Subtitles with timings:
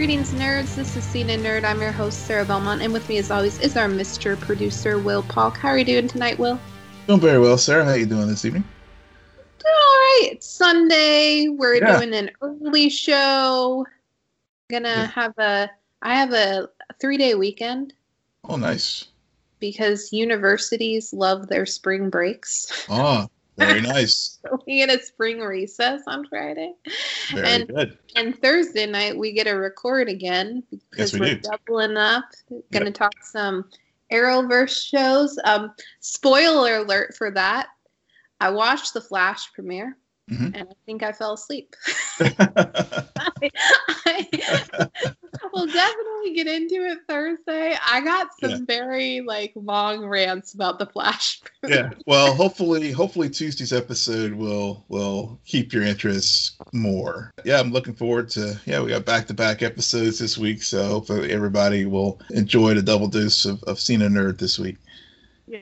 [0.00, 0.76] Greetings, nerds.
[0.76, 1.62] This is Cena Nerd.
[1.62, 4.34] I'm your host, Sarah Belmont, and with me, as always, is our Mr.
[4.40, 5.50] Producer, Will Paul.
[5.50, 6.58] How are you doing tonight, Will?
[7.06, 7.84] Doing very well, Sarah.
[7.84, 8.62] How are you doing this evening?
[8.62, 10.28] Doing all right.
[10.32, 11.48] It's Sunday.
[11.48, 11.98] We're Yeah.
[11.98, 13.84] doing an early show.
[14.70, 15.06] Gonna Yeah.
[15.08, 15.70] have a.
[16.00, 17.92] I have a three day weekend
[18.44, 19.04] Oh, nice.
[19.58, 22.72] because universities love their spring breaks.
[22.88, 23.28] Ah,
[23.60, 24.38] very nice.
[24.66, 26.72] We get a spring recess on Friday.
[27.32, 27.98] Very And- good.
[28.16, 31.40] And Thursday night we get to record again because we we're do.
[31.42, 32.24] doubling up.
[32.72, 33.66] Going to talk some
[34.12, 35.38] Arrowverse shows.
[35.44, 37.68] Um, spoiler alert for that.
[38.40, 39.96] I watched the Flash premiere
[40.30, 40.54] Mhm.
[40.54, 41.74] and I think I fell asleep.
[44.06, 44.88] I,
[45.52, 47.76] will definitely get into it Thursday.
[47.86, 48.58] I got some Yeah.
[48.66, 51.40] very like long rants about the Flash.
[51.66, 51.90] yeah.
[52.06, 57.32] Well, hopefully, hopefully Tuesday's episode will will keep your interest more.
[57.44, 58.60] Yeah, I'm looking forward to.
[58.66, 62.82] Yeah, we got back to back episodes this week, so hopefully everybody will enjoy the
[62.82, 64.76] double dose of of Cena Nerd this week.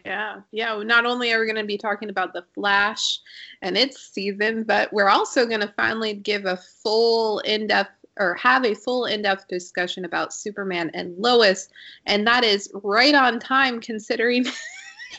[0.04, 0.82] Yeah, yeah.
[0.82, 3.20] Not only are we going to be talking about the Flash
[3.62, 8.64] and its season, but we're also going to finally give a full in-depth or have
[8.64, 11.68] a full in-depth discussion about Superman and Lois,
[12.06, 14.44] and that is right on time considering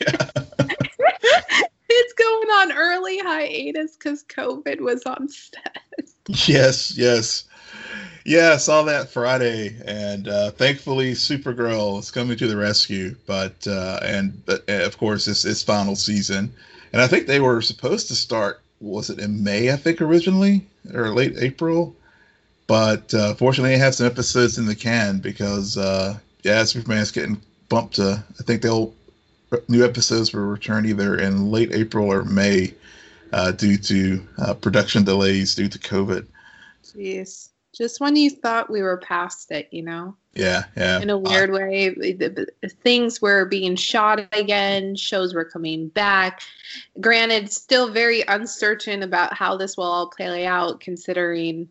[1.90, 5.78] it's going on early hiatus because COVID was on set.
[6.28, 7.44] Yes, yes.
[8.24, 13.16] Yeah, I saw that Friday, and uh, thankfully, Supergirl is coming to the rescue.
[13.26, 16.52] But uh, and but, uh, of course, it's its final season,
[16.92, 18.60] and I think they were supposed to start.
[18.80, 19.72] Was it in May?
[19.72, 21.96] I think originally, or late April.
[22.70, 27.42] But uh, fortunately, they have some episodes in the can because uh, yeah, Superman's getting
[27.68, 28.22] bumped to.
[28.38, 28.94] I think they'll
[29.66, 32.72] new episodes will return either in late April or May
[33.32, 36.24] uh, due to uh, production delays due to COVID.
[36.84, 37.48] Jeez.
[37.72, 40.14] Just when you thought we were past it, you know?
[40.34, 41.00] Yeah, yeah.
[41.00, 41.88] in a Uh, weird way.
[41.88, 42.12] The-
[42.62, 46.42] the- Things were being shot again, shows were coming back.
[47.00, 51.68] Granted, still very uncertain about how this will all play out, considering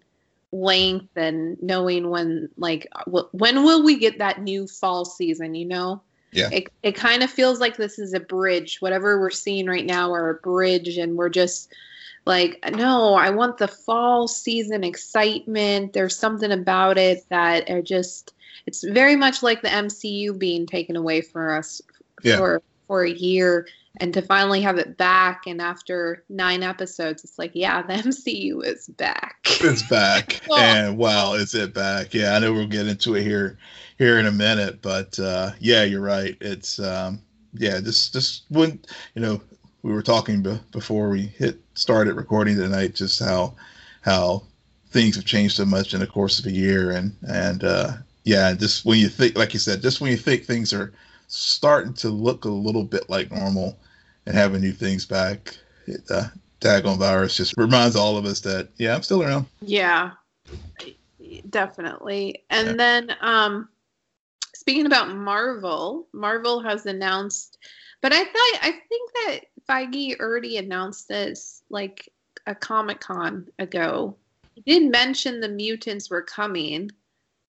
[0.52, 6.02] length and knowing when, like, when will we get that new fall season, you know?
[6.32, 6.50] Yeah.
[6.52, 8.78] It, it kind of feels like this is a bridge.
[8.82, 11.74] Whatever we're seeing right now are a bridge, and we're just
[12.26, 15.94] like, no, I want the fall season excitement.
[15.94, 18.34] There's something about it that are just
[18.68, 21.82] it's very much like the MCU being taken away for us
[22.22, 22.38] Yeah.
[22.38, 23.68] for for a year
[24.00, 28.64] and to finally have it back and after 9 episodes it's like yeah the MCU
[28.64, 29.39] is back.
[29.62, 30.58] It's back, Oh.
[30.58, 32.14] and wow, is it back?
[32.14, 33.58] Yeah, I know we'll get into it here
[33.98, 36.38] here in a minute, but uh, yeah, you're right.
[36.42, 37.22] It's um,
[37.54, 38.80] yeah, just just when
[39.16, 39.42] you know
[39.84, 43.56] we were talking be- before we hit started recording tonight, just how
[44.02, 44.44] how
[44.92, 47.94] things have changed so much in the course of a year, and and uh,
[48.24, 50.94] yeah, just when you think, like you said, just when you think things are
[51.28, 53.78] starting to look a little bit like normal
[54.26, 55.56] and having new things back,
[55.86, 56.28] it, uh,
[56.60, 59.46] daggone virus just reminds all of us that yeah, I'm still around.
[59.62, 60.12] Yeah.
[61.50, 62.44] Definitely.
[62.50, 62.74] And Yeah.
[62.74, 63.70] then um
[64.54, 67.58] speaking about Marvel, Marvel has announced
[68.02, 72.10] but I thought I think that Feige already announced this like
[72.48, 74.16] a Comic Con ago.
[74.56, 76.90] He did mention the mutants were coming.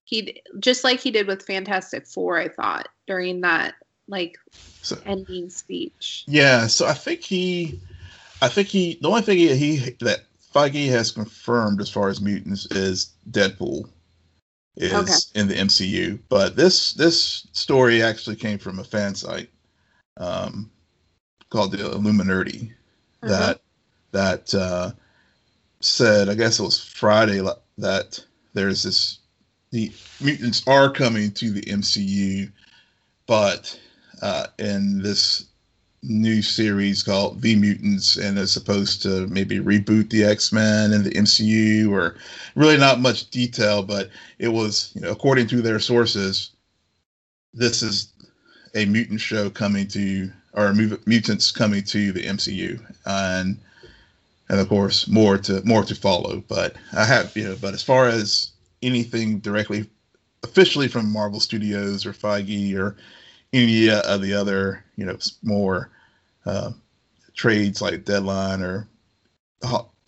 [0.05, 3.75] He just like he did with Fantastic Four, I thought, during that
[4.09, 4.37] like
[4.83, 6.25] So ending speech.
[6.27, 7.79] yeah, so I think he,
[8.43, 10.21] I think he, the only thing he, he that
[10.55, 13.89] Feige has confirmed as far as mutants is Deadpool
[14.77, 15.41] is Okay.
[15.41, 19.51] in the MCU, but this this story actually came from a fan site
[20.17, 20.71] um,
[21.51, 22.73] called the Illuminerdi
[23.23, 23.29] Uh-huh.
[23.31, 23.63] that
[24.13, 24.91] that uh,
[25.81, 27.41] said, I guess it was Friday,
[27.79, 28.25] that
[28.55, 29.19] there's this
[29.71, 32.51] the mutants are coming to the MCU,
[33.27, 33.79] but
[34.23, 35.50] uh, in this
[36.03, 41.05] new series called The Mutants, and it's supposed to maybe reboot the X Men and
[41.05, 42.17] the MCU, or
[42.55, 46.51] really not much detail, but it was, you know, according to their sources,
[47.53, 48.13] this is
[48.75, 53.59] a mutant show coming to, or mutants coming to the MCU, and
[54.49, 56.43] and of course more to more to follow.
[56.49, 58.51] But I have, you know, but as far as
[58.83, 59.89] anything directly,
[60.43, 62.97] officially from Marvel Studios or Feige or
[63.53, 65.91] any of the other, you know, more
[66.47, 66.73] uh,
[67.35, 68.89] trades like Deadline or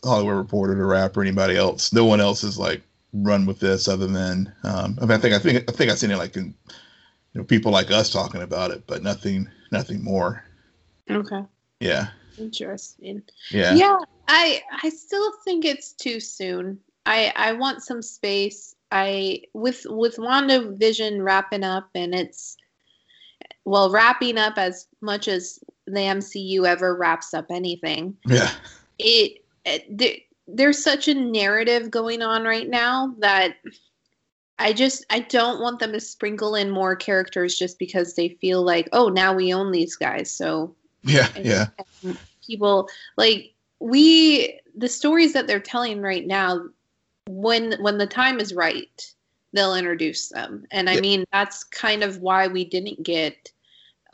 [0.04, 1.92] Hollywood Reporter or Wrap or anybody else.
[1.92, 5.34] No one else is like run with this other than um, I mean I think
[5.34, 6.54] I think I think I've seen it like in
[7.32, 10.44] you know people like us talking about it, but nothing nothing more.
[11.10, 11.44] Okay.
[11.80, 13.22] Yeah, Interesting.
[13.50, 13.96] yeah, yeah
[14.28, 20.18] i i still think it's too soon i i want some space I with with
[20.18, 22.58] Wanda Vision wrapping up and it's
[23.64, 28.16] well wrapping up as much as the MCU ever wraps up anything.
[28.26, 28.50] Yeah.
[28.98, 33.56] It, it there's such a narrative going on right now that
[34.58, 38.62] I just I don't want them to sprinkle in more characters just because they feel
[38.62, 41.66] like oh now we own these guys so yeah and, yeah
[42.04, 46.60] and people like we the stories that they're telling right now
[47.28, 49.14] when when the time is right
[49.52, 51.00] they'll introduce them and I yeah.
[51.00, 53.52] mean that's kind of why we didn't get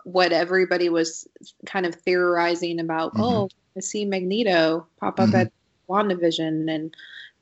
[0.04, 1.26] what everybody was
[1.66, 3.22] kind of theorizing about mm-hmm.
[3.22, 5.36] oh I see Magneto pop up mm-hmm.
[5.36, 5.52] at
[5.88, 6.94] WandaVision and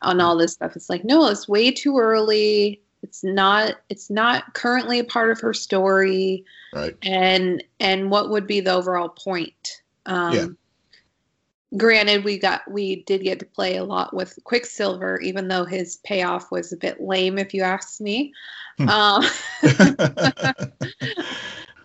[0.03, 4.55] on all this stuff it's like no it's way too early it's not it's not
[4.55, 6.45] currently a part of her story
[6.75, 10.47] right and and what would be the overall point um yeah.
[11.77, 15.97] Granted we got we did get to play a lot with quicksilver even though his
[16.05, 18.33] payoff was a bit lame if you ask me
[18.79, 18.89] hmm.
[18.89, 19.25] um,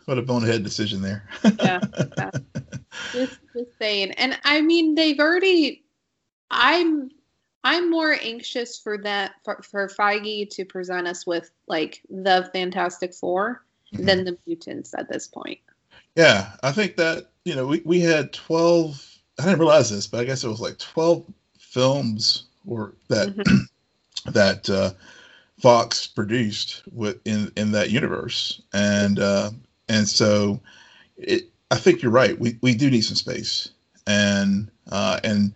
[0.06, 1.28] what a bonehead decision there
[1.60, 1.80] yeah,
[2.18, 2.32] yeah.
[3.12, 5.84] Just, just saying and i mean they've already
[6.50, 7.10] i'm
[7.64, 13.14] I'm more anxious for that for, for Feige to present us with like the Fantastic
[13.14, 13.64] 4
[13.94, 14.06] mm-hmm.
[14.06, 15.60] than the mutants at this point.
[16.16, 19.08] Yeah, I think that you know we, we had twelve.
[19.42, 21.26] I didn't realize this, but I guess it was like twelve
[21.58, 24.32] films or that mm-hmm.
[24.32, 24.92] that uh,
[25.60, 29.50] Fox produced with in in that universe, and uh,
[29.90, 30.60] and so
[31.18, 32.38] it, I think you're right.
[32.40, 33.70] We we do need some space,
[34.06, 35.54] and uh, and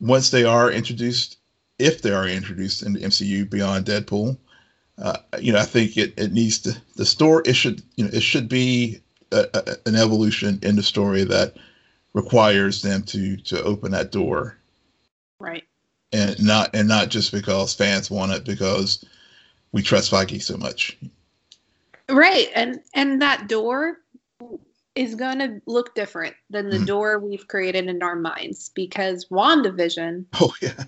[0.00, 1.38] once they are introduced
[1.78, 4.36] if they are introduced in the MCU beyond Deadpool.
[4.98, 7.42] Uh, you know, I think it, it needs to the story.
[7.46, 9.00] It should you know it should be
[9.32, 11.56] a, a, an evolution in the story that
[12.14, 14.58] requires them to to open that door,
[15.38, 15.64] right?
[16.12, 19.04] And not and not just because fans want it because
[19.72, 20.98] we trust Feige so much,
[22.08, 22.48] right?
[22.54, 23.98] And and that door
[24.94, 26.86] is going to look different than the mm.
[26.86, 30.26] door we've created in our minds because WandaVision.
[30.40, 30.84] Oh yeah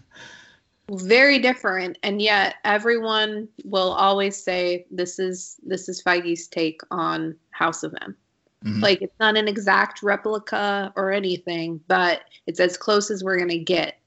[0.90, 7.34] very different and yet everyone will always say this is this is Feige's take on
[7.50, 8.16] House of M.
[8.64, 8.80] Mm-hmm.
[8.80, 13.50] Like it's not an exact replica or anything, but it's as close as we're going
[13.50, 13.98] to get.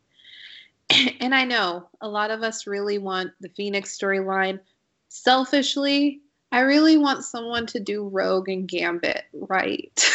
[1.20, 4.60] and I know a lot of us really want the Phoenix storyline.
[5.10, 6.22] Selfishly,
[6.52, 10.10] I really want someone to do Rogue and Gambit right.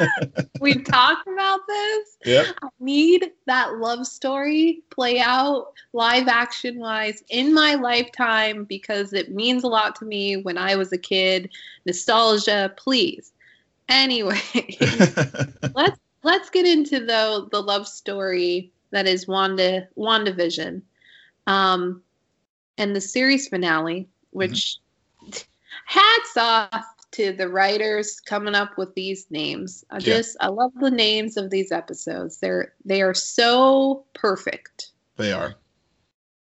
[0.00, 0.28] right.
[0.60, 2.16] We've talked about this.
[2.24, 2.46] Yep.
[2.62, 9.32] I need that love story play out live action wise in my lifetime because it
[9.32, 11.48] means a lot to me when I was a kid.
[11.86, 13.32] Nostalgia, please.
[13.88, 14.40] Anyway,
[15.74, 20.82] let's let's get into the the love story that is Wanda WandaVision.
[21.46, 22.02] Um
[22.76, 24.84] and the series finale, which mm-hmm
[25.88, 29.84] hats off to the writers coming up with these names.
[29.90, 32.38] I just I love the names of these episodes.
[32.38, 34.92] They're they are so perfect.
[35.16, 35.54] They are.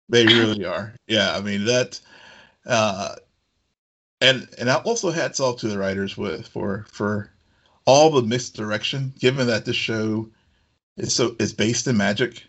[0.10, 0.94] They really are.
[1.08, 2.00] Yeah, I mean that
[2.66, 3.16] uh
[4.22, 7.32] and and I also hats off to the writers with for for
[7.86, 10.30] all the misdirection given that this show
[10.98, 12.44] is so is based in magic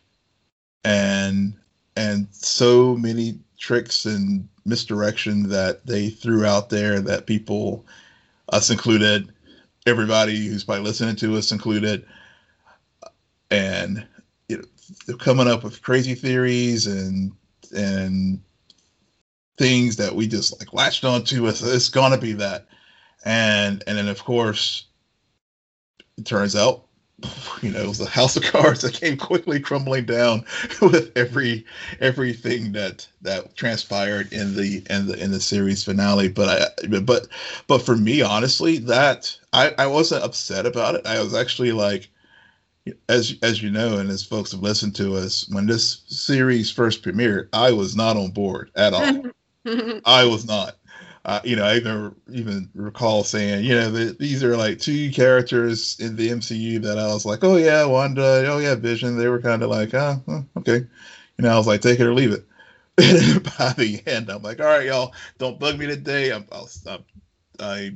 [0.84, 1.54] and
[1.96, 7.84] and so many tricks and misdirection that they threw out there that people,
[8.50, 9.32] us included,
[9.86, 12.06] everybody who's probably listening to us included,
[13.50, 14.06] and
[14.48, 14.64] you know,
[15.06, 17.32] they're coming up with crazy theories and
[17.74, 18.40] and
[19.58, 21.46] things that we just like latched onto.
[21.46, 22.66] It's, it's gonna be that,
[23.24, 24.86] and and then of course,
[26.16, 26.88] it turns out
[27.62, 30.44] you know, it was a house of cards that came quickly crumbling down
[30.82, 31.64] with every
[32.00, 36.28] everything that that transpired in the in the in the series finale.
[36.28, 37.26] But I but
[37.66, 41.06] but for me, honestly, that I I wasn't upset about it.
[41.06, 42.08] I was actually like,
[43.08, 47.02] as as you know, and as folks have listened to us, when this series first
[47.02, 49.24] premiered, I was not on board at all.
[50.04, 50.76] I was not
[51.28, 55.10] uh, you know, I even even recall saying, you know, the, these are like two
[55.10, 59.18] characters in the MCU that I was like, oh yeah, Wanda, oh yeah, Vision.
[59.18, 60.22] They were kind of like, oh,
[60.56, 60.86] okay, you
[61.38, 62.46] know, I was like, take it or leave it.
[63.58, 66.32] by the end, I'm like, all right, y'all, don't bug me today.
[66.32, 67.04] I'm, I'll stop.
[67.60, 67.94] I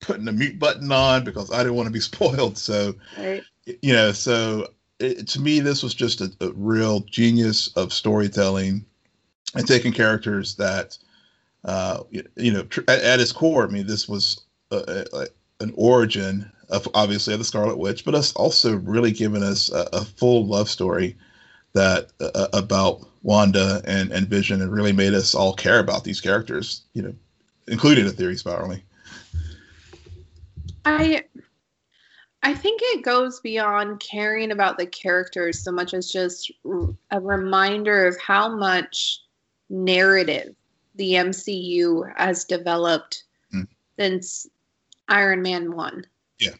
[0.00, 2.56] putting the mute button on because I didn't want to be spoiled.
[2.56, 3.42] So, right.
[3.66, 4.68] you know, so
[5.00, 8.86] it, to me, this was just a, a real genius of storytelling
[9.54, 10.98] and taking characters that
[11.64, 12.02] uh,
[12.36, 15.26] you know, at, at, its core, I mean, this was a, a,
[15.60, 19.88] an origin of obviously of the Scarlet Witch, but us also really giving us a,
[19.92, 21.16] a, full love story
[21.72, 26.20] that uh, about Wanda and and Vision, and really made us all care about these
[26.20, 26.82] characters.
[26.92, 27.14] You know,
[27.68, 28.82] including the theory spiraling.
[30.84, 31.24] I
[32.42, 36.52] I think it goes beyond caring about the characters so much as just
[37.10, 39.23] a reminder of how much
[39.74, 40.54] narrative
[40.94, 43.66] the MCU has developed mm.
[43.98, 44.46] since
[45.08, 46.06] Iron Man 1.
[46.38, 46.50] Yeah.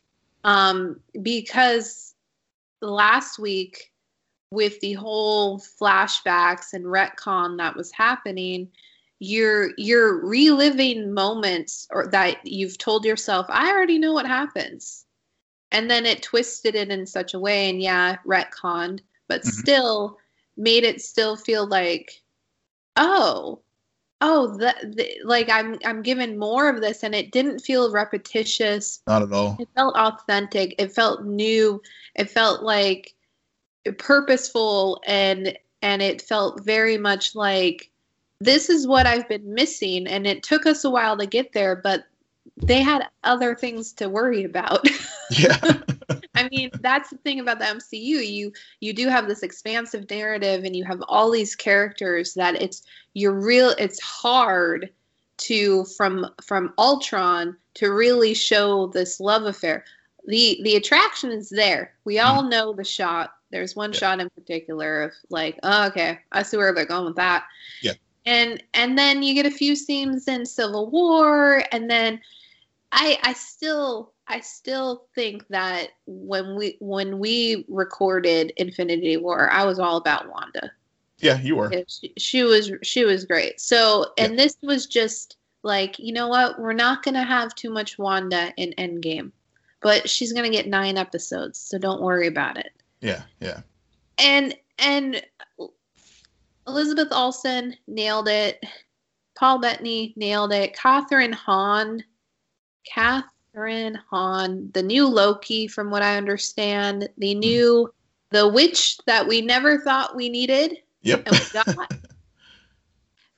[0.42, 2.14] Um, because
[2.80, 3.92] last week,
[4.50, 8.68] with the whole flashbacks and retcon that was happening,
[9.18, 15.06] you're you're reliving moments or that you've told yourself, I already know what happens.
[15.72, 19.50] And then it twisted it in such a way, and yeah, retconned, but mm-hmm.
[19.50, 20.18] still
[20.56, 22.22] made it still feel like,
[22.96, 23.60] oh,
[24.20, 24.76] oh that
[25.24, 29.02] like i'm i'm given more of this and it didn't feel repetitious.
[29.06, 29.56] Not at all.
[29.60, 30.74] It felt authentic.
[30.78, 31.82] It felt new.
[32.14, 33.14] It felt like
[33.98, 37.90] purposeful and and it felt very much like
[38.40, 41.76] this is what i've been missing and it took us a while to get there
[41.76, 42.04] but
[42.56, 44.86] they had other things to worry about.
[45.30, 45.80] Yeah
[46.34, 48.26] I mean, that's the thing about the MCU.
[48.26, 52.82] You you do have this expansive narrative and you have all these characters that it's
[53.14, 54.90] you're real it's hard
[55.36, 59.84] to from from Ultron to really show this love affair.
[60.26, 61.92] The the attraction is there.
[62.04, 62.50] We all mm.
[62.50, 63.34] know the shot.
[63.50, 63.98] There's one yeah.
[63.98, 67.44] shot in particular of like, oh, okay, I see where they're going with that.
[67.82, 67.92] Yeah.
[68.26, 72.20] And and then you get a few scenes in Civil War, and then
[72.90, 79.64] I I still I still think that when we when we recorded Infinity War, I
[79.64, 80.70] was all about Wanda.
[81.18, 81.70] Yeah, you were.
[81.88, 83.60] She, she was she was great.
[83.60, 84.44] So, and yeah.
[84.44, 86.58] this was just like, you know what?
[86.58, 89.32] We're not going to have too much Wanda in Endgame.
[89.80, 92.72] But she's going to get 9 episodes, so don't worry about it.
[93.00, 93.60] Yeah, yeah.
[94.16, 95.22] And and
[96.66, 98.64] Elizabeth Olsen nailed it.
[99.36, 100.74] Paul Bettany nailed it.
[100.74, 102.02] Kathryn Hahn
[102.86, 107.40] Kath Kathryn Hahn, the new Loki, from what I understand, the hmm.
[107.40, 107.94] new
[108.30, 110.78] the witch that we never thought we needed.
[111.02, 111.22] Yep.
[111.26, 111.92] And we got.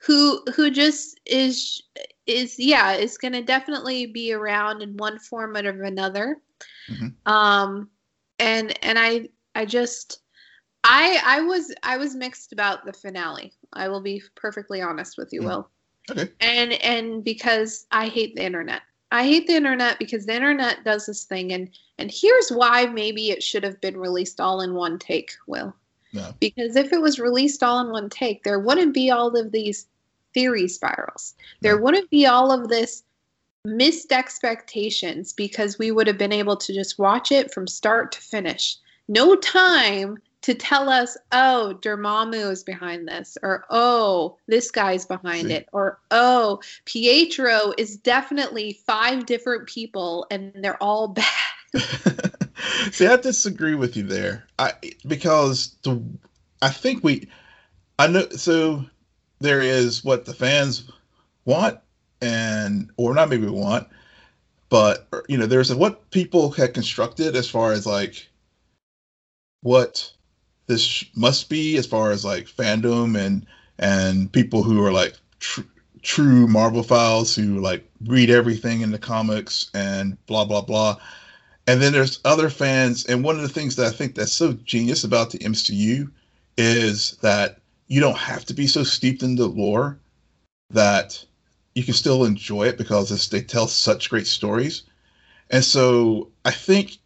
[0.07, 1.83] who who just is
[2.25, 6.37] is yeah is going to definitely be around in one form or another.
[6.89, 7.31] Mm-hmm.
[7.31, 7.89] Um,
[8.39, 10.21] and and I I just
[10.83, 13.53] I I was I was mixed about the finale.
[13.73, 15.49] I will be perfectly honest with you, mm-hmm.
[15.49, 15.69] Will.
[16.09, 16.31] Okay.
[16.39, 18.81] And and because I hate the internet.
[19.11, 23.31] I hate the internet because the internet does this thing, and and here's why maybe
[23.31, 25.31] it should have been released all in one take.
[25.47, 25.73] Will,
[26.13, 26.33] no.
[26.39, 29.87] because if it was released all in one take, there wouldn't be all of these
[30.33, 31.35] theory spirals.
[31.61, 31.83] There no.
[31.83, 33.03] wouldn't be all of this
[33.63, 38.21] missed expectations because we would have been able to just watch it from start to
[38.21, 38.77] finish.
[39.07, 40.17] No time
[40.47, 45.99] to tell us, oh, Dormammu is behind this, or oh, this guy's behind it, or
[46.09, 51.25] oh, Pietro is definitely five different people and they're all bad.
[52.93, 54.45] See, I disagree with you there.
[54.57, 54.71] I
[55.05, 56.01] because the
[56.61, 57.27] I think we
[57.99, 58.85] I know so
[59.39, 60.89] there is what the fans
[61.43, 61.77] want
[62.21, 63.85] and or not maybe we want,
[64.69, 68.29] but you know, there's a, what people had constructed as far as like
[69.61, 70.13] what
[70.67, 73.45] this must be as far as like fandom and
[73.79, 75.61] and people who are like tr-
[76.01, 80.97] true Marvel files who like read everything in the comics and blah blah blah.
[81.67, 84.53] And then there's other fans, and one of the things that I think that's so
[84.53, 86.09] genius about the MCU
[86.57, 89.99] is that you don't have to be so steeped in the lore
[90.69, 91.25] that
[91.75, 94.83] you can still enjoy it because they tell such great stories.
[95.49, 96.97] And so I think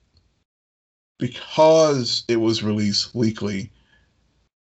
[1.21, 3.71] because it was released weekly,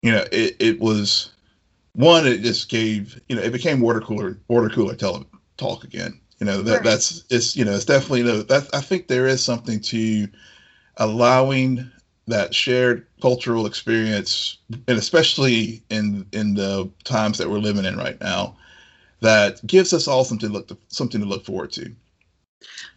[0.03, 1.31] you know, it, it was
[1.93, 5.25] one, it just gave, you know, it became water cooler, water cooler tele-
[5.55, 6.19] talk again.
[6.39, 6.83] You know, that right.
[6.83, 10.27] that's, it's, you know, it's definitely, you know, that I think there is something to
[10.97, 11.89] allowing
[12.27, 18.19] that shared cultural experience, and especially in, in the times that we're living in right
[18.19, 18.57] now,
[19.21, 21.95] that gives us all something to look to, something to look forward to.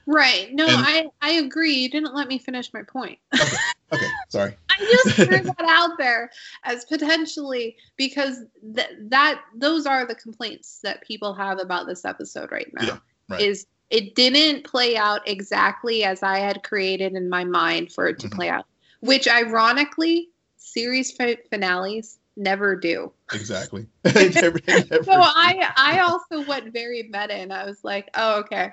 [0.07, 0.53] Right.
[0.53, 1.75] No, and, I I agree.
[1.75, 3.19] You didn't let me finish my point.
[3.35, 3.57] Okay.
[3.93, 4.09] Okay.
[4.29, 4.57] Sorry.
[4.71, 6.31] I just threw that out there
[6.65, 12.51] as potentially because that that those are the complaints that people have about this episode
[12.51, 12.85] right now.
[12.85, 13.41] Yeah, right.
[13.41, 18.19] Is it didn't play out exactly as I had created in my mind for it
[18.21, 18.37] to mm-hmm.
[18.37, 18.67] play out.
[19.01, 21.13] Which ironically, series
[21.51, 23.13] finales never do.
[23.33, 23.87] Exactly.
[24.05, 28.73] never, never so I I also went very meta and I was like, oh okay.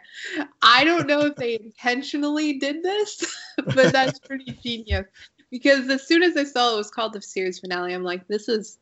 [0.61, 3.25] I don't know if they intentionally did this,
[3.65, 5.05] but that's pretty genius.
[5.51, 8.47] because as soon as I saw it was called the series finale, I'm like, this
[8.47, 8.77] is.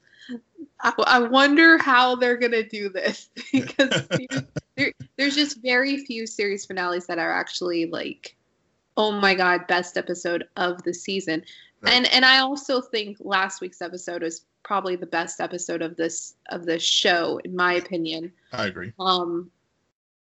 [0.82, 4.08] I, I wonder how they're gonna do this because
[4.76, 8.36] there, there's just very few series finales that are actually like,
[8.98, 11.44] oh my god, best episode of the season.
[11.82, 11.94] Right.
[11.94, 16.36] And and I also think last week's episode is probably the best episode of this
[16.50, 18.32] of this show, in my opinion.
[18.52, 18.92] I agree.
[19.00, 19.50] Um,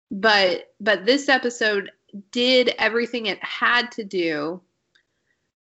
[0.09, 1.91] but but this episode
[2.31, 4.59] did everything it had to do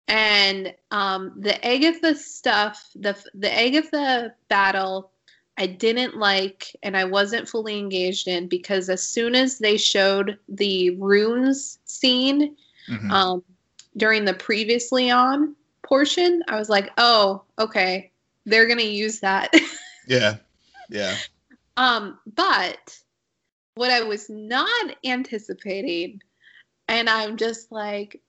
[0.08, 5.10] and um, the Agatha stuff, the the Agatha battle,
[5.58, 10.38] I didn't like, and I wasn't fully engaged in because as soon as they showed
[10.48, 12.56] the runes scene
[12.88, 13.10] mm-hmm.
[13.10, 13.42] um,
[13.96, 18.12] during the previously on portion, I was like, oh, okay,
[18.46, 19.52] they're gonna use that.
[20.06, 20.36] yeah,
[20.88, 21.14] yeah.
[21.76, 22.98] Um, but
[23.74, 26.22] what I was not anticipating,
[26.88, 28.22] and I'm just like,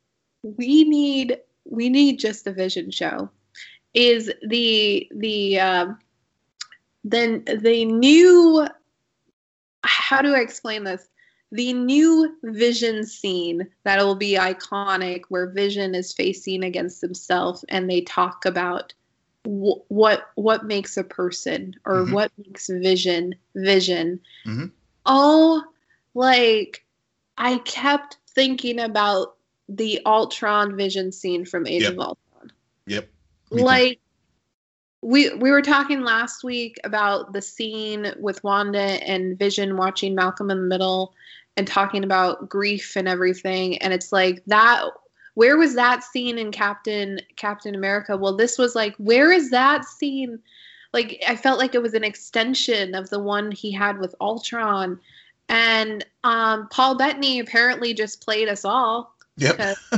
[0.43, 3.29] we need we need just a vision show
[3.93, 5.99] is the the um,
[7.03, 8.67] then the new
[9.83, 11.07] how do I explain this?
[11.51, 17.89] The new Vision scene that will be iconic, where Vision is facing against himself, and
[17.89, 18.93] they talk about
[19.47, 22.13] wh- what what makes a person or mm-hmm.
[22.13, 24.19] what makes Vision Vision.
[24.45, 24.65] Mm-hmm.
[25.05, 25.63] Oh,
[26.13, 26.83] like
[27.37, 29.35] I kept thinking about
[29.69, 31.93] the Ultron Vision scene from Age yep.
[31.93, 32.51] of Ultron.
[32.87, 33.09] Yep.
[33.51, 33.99] Like
[35.01, 40.51] we we were talking last week about the scene with Wanda and Vision watching Malcolm
[40.51, 41.13] in the Middle
[41.55, 44.83] and talking about grief and everything and it's like that
[45.37, 48.17] where was that scene in Captain Captain America?
[48.17, 50.39] Well, this was like where is that scene?
[50.93, 54.99] Like I felt like it was an extension of the one he had with Ultron.
[55.49, 59.59] And um, Paul Bettany apparently just played us all Yep.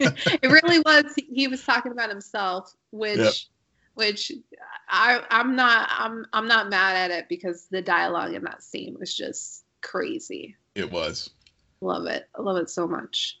[0.00, 1.14] it really was.
[1.16, 3.32] He was talking about himself, which, yep.
[3.94, 4.32] which
[4.88, 5.88] I, I'm not.
[5.90, 10.56] I'm, I'm not mad at it because the dialogue in that scene was just crazy.
[10.74, 11.30] It was.
[11.80, 12.28] Love it.
[12.34, 13.38] I love it so much.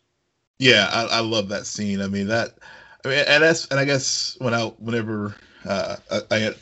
[0.58, 2.00] Yeah, I, I love that scene.
[2.00, 2.58] I mean that.
[3.04, 6.54] I mean, and that's and I guess when I whenever uh, I, I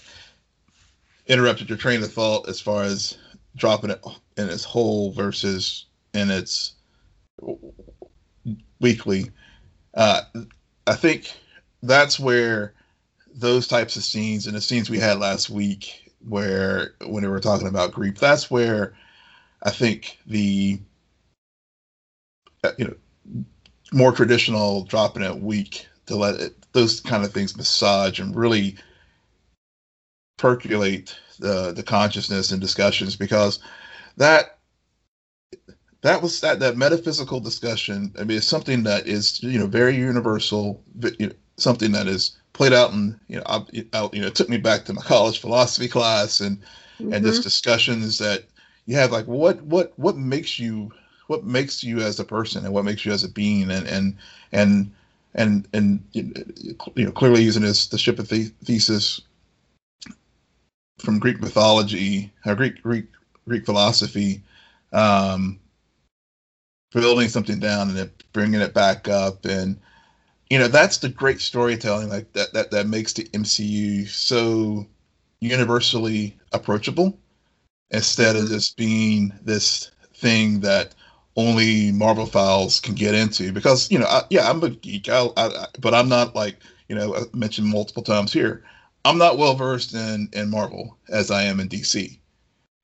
[1.26, 3.16] interrupted your train of thought as far as
[3.56, 4.04] dropping it
[4.36, 6.74] in its whole versus in its
[8.80, 9.30] weekly.
[9.94, 10.22] Uh,
[10.86, 11.32] I think
[11.82, 12.74] that's where
[13.34, 17.40] those types of scenes and the scenes we had last week, where when we were
[17.40, 18.94] talking about grief, that's where
[19.62, 20.80] I think the
[22.64, 22.94] uh, you know
[23.94, 28.76] more traditional dropping it week to let it, those kind of things massage and really
[30.36, 33.60] percolate the the consciousness and discussions because
[34.16, 34.58] that
[36.02, 38.12] that was that that metaphysical discussion.
[38.18, 40.82] I mean, it's something that is you know very universal.
[41.18, 44.48] You know, something that is played out and you know, I, you know, it took
[44.48, 46.58] me back to my college philosophy class and
[46.98, 47.12] mm-hmm.
[47.12, 48.44] and just discussions that
[48.86, 50.90] you have like what what what makes you
[51.26, 54.16] what makes you as a person and what makes you as a being and and
[54.52, 54.92] and
[55.34, 59.20] and and you know clearly using this the ship of the- Theseus
[60.98, 63.06] from Greek mythology or Greek Greek
[63.46, 64.42] Greek philosophy
[64.92, 65.58] um,
[66.92, 69.76] building something down and then bringing it back up and
[70.50, 74.86] you know that's the great storytelling like that that that makes the MCU so
[75.40, 77.18] universally approachable
[77.90, 78.54] instead of mm-hmm.
[78.54, 80.94] just being this thing that
[81.36, 85.08] only Marvel files can get into because you know I, yeah I'm a geek.
[85.08, 86.56] I, I, but I'm not like
[86.88, 88.64] you know I mentioned multiple times here
[89.04, 92.18] I'm not well versed in in Marvel as I am in DC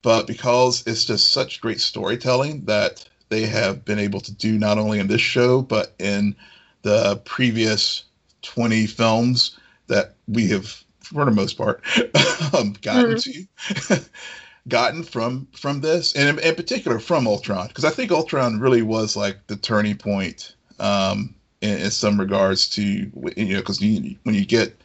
[0.01, 4.77] but because it's just such great storytelling that they have been able to do not
[4.77, 6.35] only in this show but in
[6.81, 8.03] the previous
[8.41, 11.83] 20 films that we have for the most part
[12.53, 13.93] um, gotten mm-hmm.
[13.93, 14.01] to
[14.67, 18.81] gotten from from this and in, in particular from ultron because i think ultron really
[18.81, 23.11] was like the turning point um, in, in, some regards to you
[23.53, 24.79] know because when you get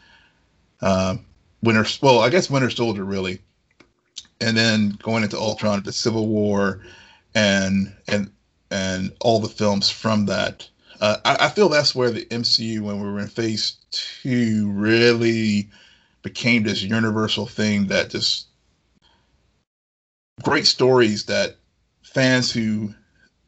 [0.80, 1.24] um,
[1.62, 3.38] winter well i guess winter soldier really
[4.40, 6.80] and then going into ultron the civil war
[7.34, 8.30] and and
[8.70, 10.68] and all the films from that.
[11.00, 15.68] Uh, I, I, feel that's where the MCU, when we were in Phase Two, really
[16.22, 18.46] became this universal thing that just
[20.42, 21.56] great stories that
[22.02, 22.94] fans who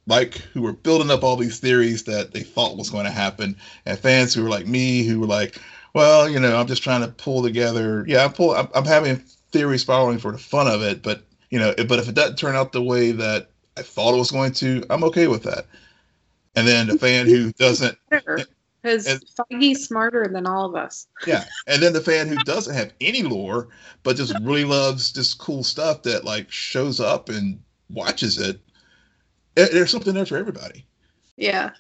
[0.07, 3.57] like who were building up all these theories that they thought was going to happen,
[3.87, 5.59] and fans who were like me who were like,
[5.95, 8.05] well, you know, I'm just trying to pull together.
[8.09, 8.53] Yeah, I'm pull.
[8.53, 9.17] I'm, I'm having
[9.53, 12.57] theories following for the fun of it, but you know, but if it doesn't turn
[12.57, 14.85] out the way that I thought it was going to.
[14.91, 15.67] I'm okay with that.
[16.57, 17.97] And then the fan who doesn't,
[18.83, 21.07] because Feige's smarter than all of us.
[21.27, 23.69] Yeah, and then the fan who doesn't have any lore
[24.03, 27.61] but just really loves this cool stuff that like shows up and
[27.91, 28.61] watches it.
[29.55, 30.87] There's something there for everybody.
[31.37, 31.71] Yeah.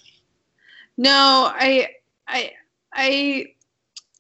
[0.96, 1.90] No, I,
[2.26, 2.52] I,
[2.92, 3.46] I,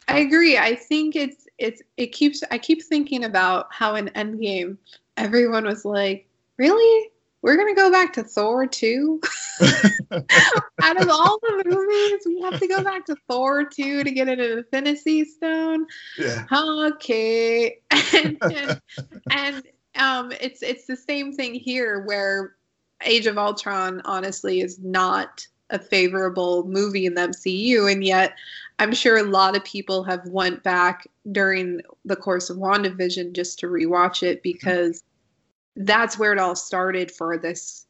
[0.06, 0.56] I agree.
[0.56, 4.76] I think it's it's it keeps I keep thinking about how in Endgame
[5.16, 7.10] everyone was like, really
[7.42, 9.20] we're gonna go back to Thor two.
[10.82, 14.28] Out of all the movies, we have to go back to Thor two to get
[14.28, 15.86] into the Infinity Stone.
[16.16, 16.44] Yeah.
[16.52, 17.78] Okay.
[18.14, 18.80] and, and,
[19.30, 19.62] and
[19.96, 22.56] um, it's it's the same thing here, where
[23.04, 28.34] Age of Ultron honestly is not a favorable movie in the MCU, and yet
[28.80, 33.58] I'm sure a lot of people have went back during the course of WandaVision just
[33.60, 35.02] to rewatch it because
[35.78, 37.86] that's where it all started for this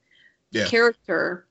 [0.50, 0.66] yeah.
[0.66, 1.46] character.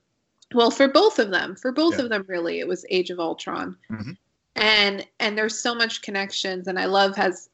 [0.54, 2.04] Well, for both of them, for both yeah.
[2.04, 4.12] of them, really, it was Age of Ultron, mm-hmm.
[4.56, 7.50] and and there's so much connections, and I love has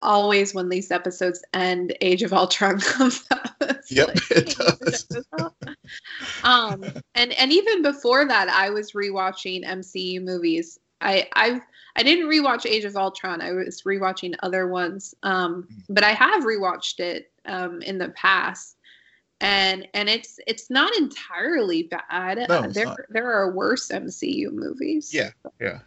[0.00, 3.50] always when these episodes end, Age of Ultron comes up.
[3.90, 5.06] yep, like, it does.
[6.42, 10.78] um, and and even before that, I was rewatching MCU movies.
[11.00, 11.60] I I've
[11.96, 13.42] I didn't rewatch Age of Ultron.
[13.42, 15.92] I was rewatching other ones, um, mm-hmm.
[15.92, 18.76] but I have rewatched it um, in the past,
[19.40, 22.38] and and it's it's not entirely bad.
[22.48, 22.98] No, uh, there not.
[23.08, 25.12] there are worse MCU movies.
[25.12, 25.30] Yeah,
[25.60, 25.80] yeah,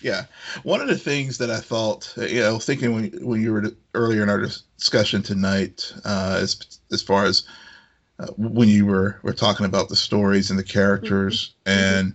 [0.00, 0.24] yeah.
[0.62, 3.72] One of the things that I thought, uh, you know, thinking when when you were
[3.94, 7.46] earlier in our discussion tonight, uh, as as far as
[8.18, 11.78] uh, when you were were talking about the stories and the characters, mm-hmm.
[11.78, 12.14] and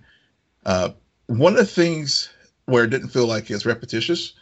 [0.66, 0.90] uh,
[1.28, 2.30] one of the things
[2.66, 4.34] where it didn't feel like it's repetitious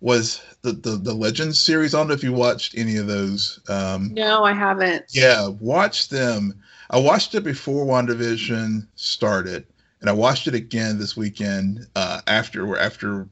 [0.00, 1.94] was the, the the Legends series.
[1.94, 3.60] I don't know if you watched any of those.
[3.68, 5.04] Um, no, I haven't.
[5.10, 6.54] Yeah, watch them.
[6.90, 9.66] I watched it before WandaVision started,
[10.00, 13.28] and I watched it again this weekend uh, after after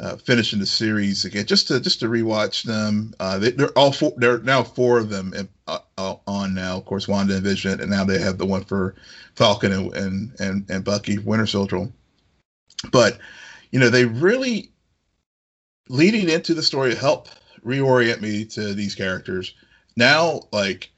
[0.00, 3.14] uh, finishing the series again, just to just to rewatch them.
[3.20, 4.12] Uh, they, are all four.
[4.16, 6.76] There are now four of them in, uh, on now.
[6.76, 8.96] Of course, Wanda and Vision, and now they have the one for
[9.36, 11.88] Falcon and and and, and Bucky, Winter Soldier.
[12.90, 13.18] But
[13.70, 14.70] you know, they really
[15.88, 17.28] leading into the story help
[17.64, 19.54] reorient me to these characters.
[19.96, 20.90] Now, like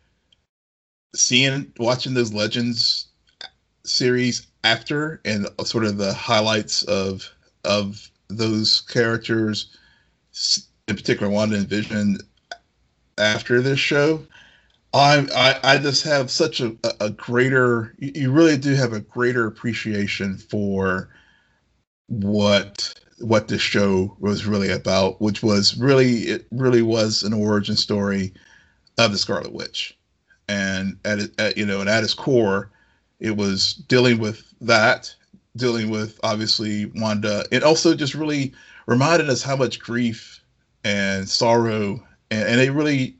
[1.14, 3.08] seeing watching those legends
[3.84, 7.30] series after and sort of the highlights of
[7.64, 9.76] of those characters
[10.88, 12.18] in particular Wanda and Vision
[13.16, 14.26] after this show
[14.92, 19.46] I, I I just have such a, a greater you really do have a greater
[19.46, 21.10] appreciation for
[22.08, 27.76] what what this show was really about, which was really it really was an origin
[27.76, 28.32] story
[28.98, 29.96] of the Scarlet Witch,
[30.48, 32.70] and at, at you know and at its core,
[33.20, 35.14] it was dealing with that,
[35.56, 38.52] dealing with obviously Wanda, and also just really
[38.86, 40.40] reminded us how much grief
[40.84, 43.16] and sorrow, and, and they really,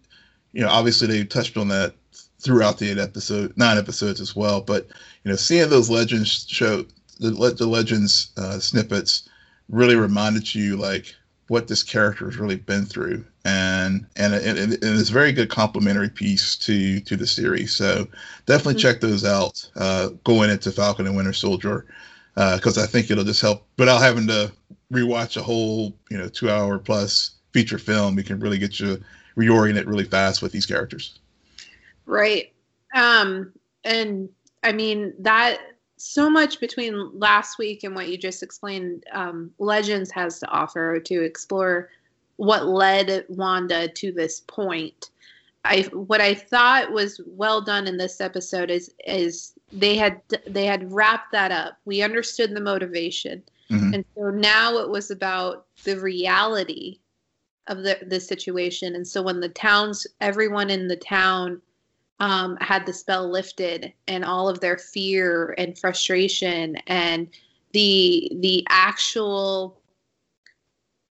[0.53, 1.95] you know, obviously they touched on that
[2.39, 4.61] throughout the eight episode, nine episodes as well.
[4.61, 4.87] But
[5.25, 6.85] you know, seeing those legends show
[7.19, 9.29] the, the legends uh, snippets
[9.68, 11.14] really reminded you like
[11.48, 13.24] what this character has really been through.
[13.44, 17.74] And and, and, and it's a very good complementary piece to to the series.
[17.74, 18.09] So
[18.46, 18.81] definitely mm-hmm.
[18.81, 21.87] check those out uh, going into falcon and winter soldier
[22.35, 24.52] because uh, i think it'll just help without having to
[24.92, 29.02] rewatch a whole you know two hour plus feature film you can really get you
[29.38, 31.18] reorient really fast with these characters.
[32.05, 32.52] Right.
[32.94, 33.52] Um
[33.85, 34.29] and
[34.62, 35.61] i mean that
[35.97, 41.01] so much between last week and what you just explained um, legends has to offer
[41.01, 41.91] to explore
[42.37, 45.11] what led wanda to this point.
[45.65, 50.65] I what i thought was well done in this episode is is they had they
[50.65, 51.79] had wrapped that up.
[51.85, 53.43] We understood the motivation.
[53.69, 53.95] Mm-hmm.
[53.95, 57.01] and so now it was about the reality
[57.67, 58.95] of the the situation.
[58.95, 61.61] And so when the towns everyone in the town
[62.20, 67.29] um, had the spell lifted and all of their fear and frustration and
[67.72, 69.81] the the actual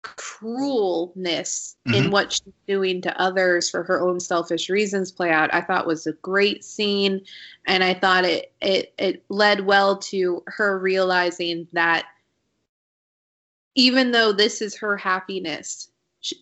[0.02, 1.94] cruelness mm-hmm.
[1.94, 5.86] in what she's doing to others for her own selfish reasons play out i thought
[5.86, 7.22] was a great scene
[7.66, 12.06] and i thought it it it led well to her realizing that
[13.76, 15.90] even though this is her happiness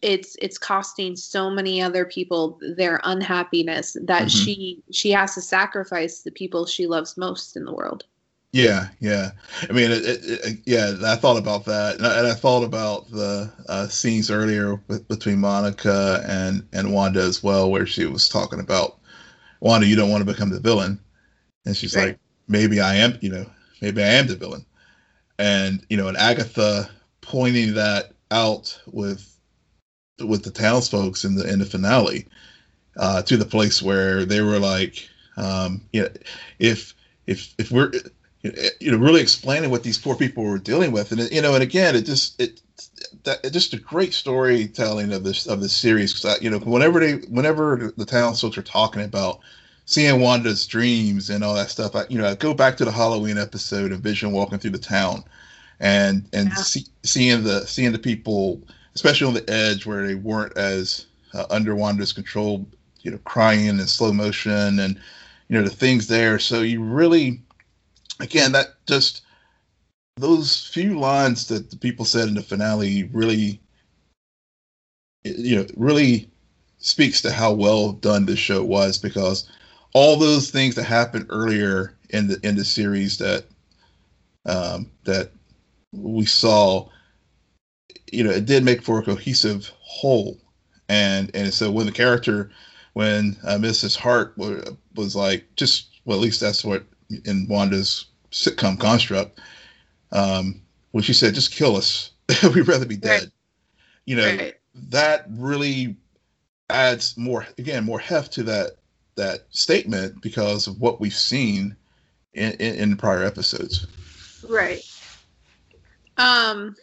[0.02, 4.28] it's it's costing so many other people their unhappiness that mm-hmm.
[4.28, 8.04] she she has to sacrifice the people she loves most in the world.
[8.52, 9.32] Yeah yeah.
[9.70, 11.98] I mean it, it, it, yeah i thought about that.
[11.98, 16.94] And I, and I thought about the uh, scenes earlier with, between monica and and
[16.94, 18.98] wanda as well where she was talking about
[19.60, 21.00] wanda you don't want to become the villain.
[21.66, 22.08] And she's right.
[22.08, 23.46] like maybe i am you know
[23.82, 24.66] maybe i am the villain.
[25.38, 26.90] And you know, and Agatha
[27.22, 29.35] pointing that out with
[30.20, 32.26] with the townsfolk in the in the finale
[32.98, 36.10] uh, to the place where they were like, um, you know,
[36.60, 36.94] if
[37.28, 37.92] if if we're
[38.80, 41.64] you know really explaining what these poor people were dealing with, and you know, and
[41.64, 42.62] again, it just it
[43.24, 47.00] that it just a great storytelling of this of this series because you know whenever
[47.00, 49.40] they whenever the townsfolk are talking about
[49.86, 52.92] seeing Wanda's dreams and all that stuff, I you know I go back to the
[52.92, 55.24] Halloween episode of Vision walking through the town,
[55.80, 56.56] and and yeah.
[56.56, 58.62] see, seeing the seeing the people
[58.96, 62.66] especially on the edge where they weren't as uh, under Wanda's control,
[63.02, 65.00] you know, crying in slow motion and
[65.48, 66.40] you know the things there.
[66.40, 67.42] So you really,
[68.20, 69.22] again, that just
[70.18, 73.60] those few lines that the people said in the finale really,
[75.24, 76.30] you know, really
[76.80, 79.50] speaks to how well done this show was because
[79.94, 83.46] all those things that happened earlier in the in the series that
[84.46, 85.32] um, that
[85.92, 86.88] we saw
[88.12, 90.38] you know, it did make for a cohesive whole.
[90.90, 92.52] And and so when the character,
[92.94, 93.96] when uh, Mrs.
[93.96, 96.84] Hart was, was like, just well, at least that's what
[97.26, 99.40] in Wanda's sitcom construct,
[100.12, 102.12] um, when she said, "Just kill us,
[102.54, 103.32] we'd rather be dead," right.
[104.06, 104.56] you know, right.
[104.90, 105.96] that really
[106.70, 108.72] adds more again more heft to that
[109.16, 111.76] that statement because of what we've seen
[112.34, 113.88] in, in, in prior episodes.
[114.48, 114.82] Right.
[116.18, 116.76] Um,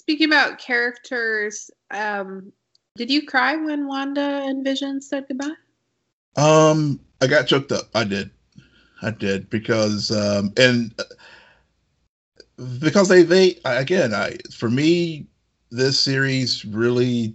[0.00, 2.50] Speaking about characters, um,
[2.96, 5.52] did you cry when Wanda and Vision said goodbye?
[6.36, 7.84] Um, I got choked up.
[7.94, 8.30] I did.
[9.02, 11.04] I did because um and uh,
[12.80, 15.26] because they they again I for me
[15.70, 17.34] this series really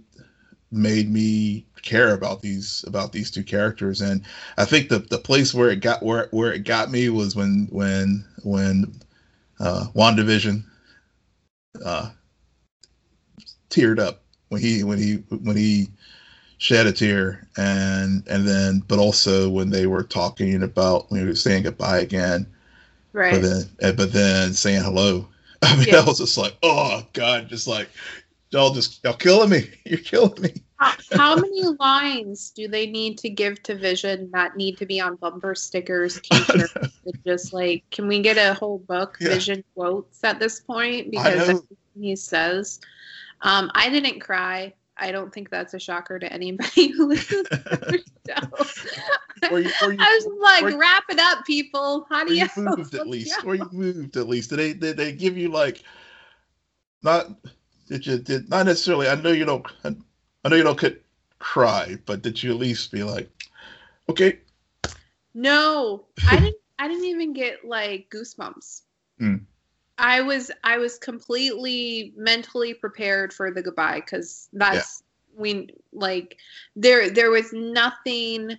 [0.72, 4.22] made me care about these about these two characters and
[4.58, 7.68] I think the the place where it got where where it got me was when
[7.70, 9.00] when when
[9.60, 10.64] uh WandaVision
[11.84, 12.10] uh
[13.76, 15.88] teared up when he when he when he
[16.58, 21.26] shed a tear and and then but also when they were talking about when he
[21.26, 22.46] was saying goodbye again.
[23.12, 23.32] Right.
[23.32, 25.28] but then but then saying hello.
[25.62, 26.00] I mean yeah.
[26.00, 27.88] i was just like oh god just like
[28.50, 29.70] y'all just y'all killing me.
[29.84, 30.54] You're killing me.
[30.78, 35.00] How, how many lines do they need to give to vision that need to be
[35.00, 36.74] on bumper stickers t-shirts
[37.24, 39.28] just like can we get a whole book yeah.
[39.28, 41.10] vision quotes at this point?
[41.10, 41.62] Because
[41.98, 42.80] he says
[43.42, 44.74] um, I didn't cry.
[44.98, 49.50] I don't think that's a shocker to anybody who listens to the show.
[49.50, 52.06] Or you, or you, I was like, wrap it up, people.
[52.10, 53.36] How do you, moved at least?
[53.44, 54.50] Or you moved at least?
[54.50, 55.82] Did they, did they give you like
[57.02, 57.30] not
[57.88, 59.08] did you did not necessarily?
[59.08, 59.66] I know you don't.
[59.84, 61.00] I know you don't could
[61.38, 63.30] cry, but did you at least be like,
[64.08, 64.40] okay?
[65.34, 66.56] No, I didn't.
[66.78, 68.82] I didn't even get like goosebumps.
[69.20, 69.42] Mm.
[69.98, 75.02] I was I was completely mentally prepared for the goodbye because that's
[75.34, 75.40] yeah.
[75.40, 76.36] we like
[76.74, 78.58] there there was nothing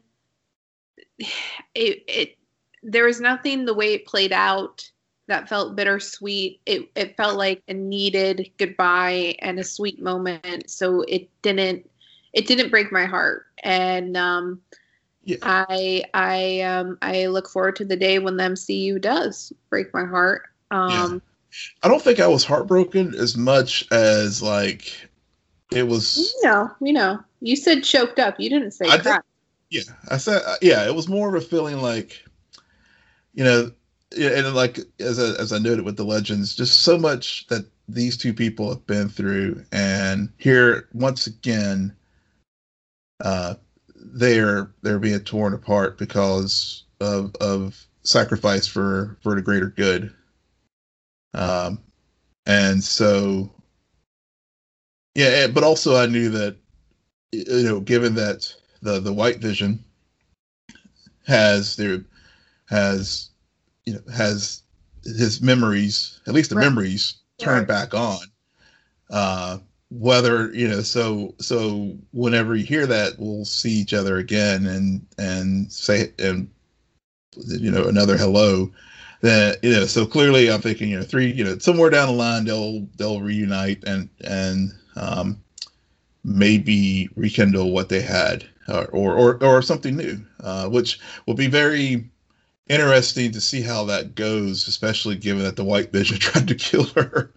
[1.19, 2.37] it it
[2.83, 4.89] there was nothing the way it played out
[5.27, 6.61] that felt bittersweet.
[6.65, 10.69] It it felt like a needed goodbye and a sweet moment.
[10.69, 11.89] So it didn't
[12.33, 13.45] it didn't break my heart.
[13.63, 14.61] And um
[15.23, 15.37] yeah.
[15.43, 20.05] I I um I look forward to the day when the MCU does break my
[20.05, 20.43] heart.
[20.71, 21.19] Um, yeah.
[21.83, 25.09] I don't think I was heartbroken as much as like
[25.71, 26.35] it was.
[26.43, 27.19] No, we know.
[27.41, 28.39] You said choked up.
[28.39, 28.97] You didn't say I.
[28.97, 29.17] Did,
[29.69, 30.85] yeah, I said uh, yeah.
[30.87, 32.23] It was more of a feeling like,
[33.33, 33.71] you know,
[34.17, 38.17] and like as I, as I noted with the legends, just so much that these
[38.17, 41.95] two people have been through, and here once again,
[43.23, 43.55] uh,
[43.95, 50.13] they're they're being torn apart because of of sacrifice for for the greater good
[51.33, 51.79] um,
[52.45, 53.49] and so,
[55.15, 56.55] yeah, but also I knew that,
[57.31, 59.83] you know, given that the the white vision
[61.25, 62.05] has their
[62.69, 63.29] has
[63.85, 64.63] you know has
[65.03, 66.63] his memories, at least the right.
[66.63, 67.89] memories, turned right.
[67.89, 68.19] back on.
[69.09, 69.57] Uh,
[69.89, 75.05] whether you know, so so whenever you hear that, we'll see each other again and
[75.17, 76.49] and say and
[77.45, 78.71] you know another hello
[79.21, 82.13] that you know so clearly i'm thinking you know three you know somewhere down the
[82.13, 85.41] line they'll they'll reunite and and um,
[86.23, 91.47] maybe rekindle what they had or or or, or something new uh, which will be
[91.47, 92.09] very
[92.69, 96.83] interesting to see how that goes especially given that the white vision tried to kill
[96.83, 97.31] her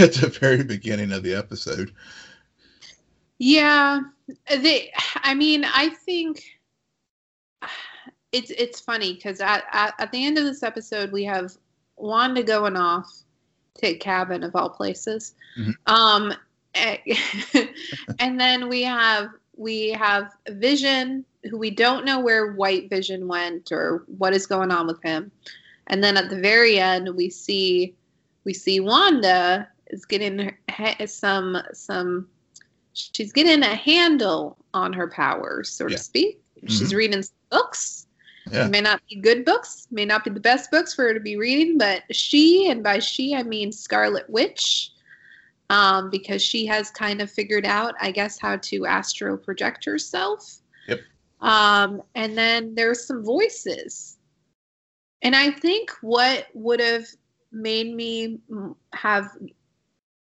[0.00, 1.92] at the very beginning of the episode.
[3.38, 4.00] Yeah
[4.48, 6.42] they i mean i think
[8.32, 11.52] it's it's funny because at, at, at the end of this episode we have
[11.96, 13.22] Wanda going off,
[13.78, 15.34] to cabin of all places.
[15.58, 15.74] Mhm.
[15.86, 16.34] Um,
[16.74, 16.96] eh,
[18.18, 23.70] and then we have we have Vision, who we don't know where White Vision went
[23.70, 25.30] or what is going on with him.
[25.88, 27.94] And then at the very end, we see
[28.44, 30.54] we see Wanda is getting
[31.06, 32.28] some some
[32.94, 35.96] she's getting a handle on her powers, so Yeah.
[35.96, 36.38] to speak.
[36.68, 38.06] She's reading some books.
[38.52, 38.68] Yeah.
[38.68, 41.36] May not be good books, may not be the best books for her to be
[41.36, 44.90] reading, but she, and by she I mean Scarlet Witch,
[45.70, 50.58] um, because she has kind of figured out, I guess, how to astro project herself.
[50.86, 51.00] Yep.
[51.40, 54.18] Um, and then there's some voices.
[55.22, 57.06] And I think what would have
[57.52, 58.38] made me
[58.92, 59.30] have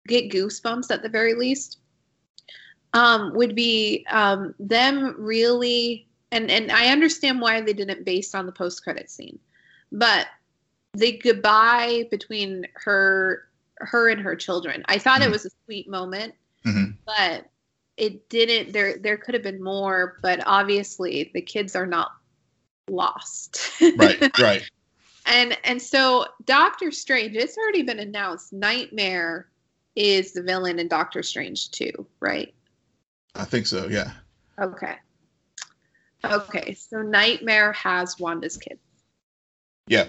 [0.07, 1.79] get goosebumps at the very least
[2.93, 8.47] um, would be um, them really and and I understand why they didn't based on
[8.47, 9.39] the post credit scene,
[9.93, 10.27] but
[10.95, 14.85] the goodbye between her her and her children.
[14.89, 15.33] I thought it Mhm.
[15.33, 16.97] was a sweet moment, Mhm.
[17.07, 17.49] but
[17.97, 18.73] it didn't.
[18.73, 22.13] There there could have been more, but obviously the kids are not
[22.89, 23.71] lost.
[23.97, 24.69] Right, right.
[25.27, 28.53] and and so Doctor Strange, it's already been announced.
[28.53, 29.49] Nightmare
[29.97, 32.55] is the villain in Doctor Strange too, right?
[33.35, 33.89] I think so.
[33.89, 34.13] Yeah.
[34.59, 34.97] Okay.
[36.25, 38.81] Okay, so Nightmare has Wanda's kids.
[39.87, 40.09] Yeah.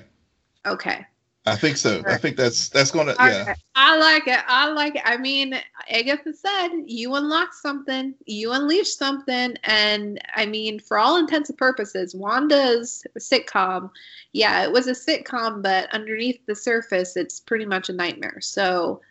[0.65, 1.05] Okay.
[1.45, 2.03] I think so.
[2.05, 3.41] I think that's that's gonna yeah.
[3.41, 3.55] Okay.
[3.75, 4.39] I like it.
[4.47, 5.01] I like it.
[5.05, 5.55] I mean,
[5.89, 11.57] Agatha said you unlock something, you unleash something, and I mean, for all intents and
[11.57, 13.89] purposes, Wanda's sitcom,
[14.33, 18.41] yeah, it was a sitcom, but underneath the surface, it's pretty much a nightmare.
[18.41, 19.01] So,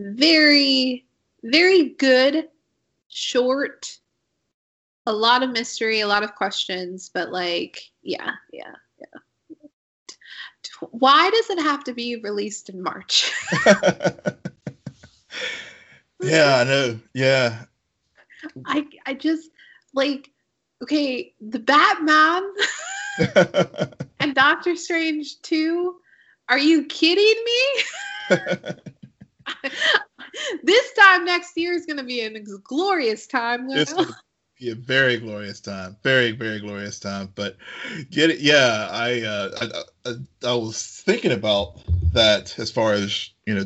[0.00, 1.06] very,
[1.44, 2.48] very good,
[3.08, 3.99] short,
[5.10, 9.18] a lot of mystery, a lot of questions, but like, yeah, yeah, yeah.
[10.92, 13.32] Why does it have to be released in March?
[16.22, 17.00] yeah, I know.
[17.12, 17.64] Yeah.
[18.64, 19.50] I I just
[19.94, 20.30] like
[20.82, 22.42] okay, the Batman
[24.20, 25.96] and Doctor Strange 2.
[26.48, 27.82] Are you kidding me?
[30.62, 33.68] this time next year is going to be an glorious time.
[33.70, 33.92] It's
[34.62, 35.96] a very glorious time.
[36.02, 37.32] Very, very glorious time.
[37.34, 37.56] But
[38.10, 40.14] get it yeah, I uh I, I,
[40.48, 41.80] I was thinking about
[42.12, 43.64] that as far as, you know,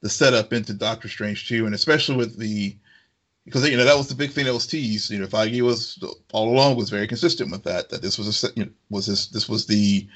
[0.00, 2.76] the setup into Doctor Strange 2, and especially with the
[3.44, 5.10] because you know that was the big thing that was teased.
[5.10, 7.90] You know, Feige was all along was very consistent with that.
[7.90, 10.06] That this was a you know, was this this was the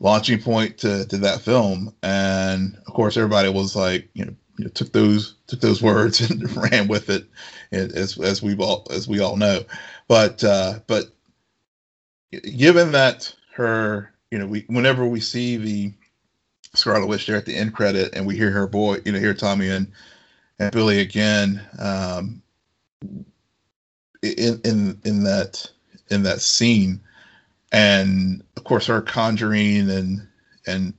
[0.00, 4.64] launching point to to that film, and of course everybody was like you know you
[4.64, 7.26] know took those took those words and ran with it,
[7.72, 9.62] as as we all as we all know.
[10.08, 11.06] But uh, but
[12.56, 15.92] given that her you know we whenever we see the
[16.74, 19.34] Scarlet Witch there at the end credit, and we hear her boy you know hear
[19.34, 19.90] Tommy and
[20.58, 21.60] and Billy again.
[21.78, 22.42] Um,
[24.22, 25.70] in in in that
[26.10, 27.00] in that scene
[27.72, 30.26] and of course her conjuring and
[30.66, 30.94] and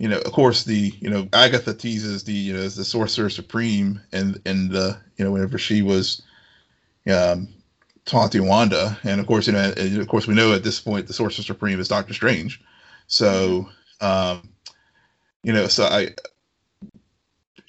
[0.00, 4.00] you know of course the you know agatha teases the you know the sorcerer supreme
[4.12, 6.22] and and the you know whenever she was
[7.12, 7.46] um
[8.04, 8.98] taunting wanda.
[9.04, 11.78] And of course you know of course we know at this point the sorcerer supreme
[11.78, 12.60] is doctor strange.
[13.06, 13.68] So
[14.00, 14.48] um
[15.42, 16.08] you know so i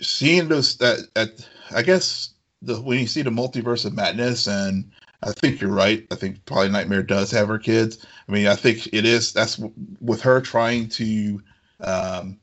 [0.02, 4.90] seeing those that at i guess the when you see the multiverse of madness and
[5.24, 8.06] i think you're right i think probably nightmare does have her kids.
[8.28, 9.60] I mean i think it is that's
[10.00, 11.42] with her trying to
[11.82, 12.40] um,